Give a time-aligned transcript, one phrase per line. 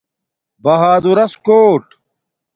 [0.63, 1.85] بہادورس کُوٹ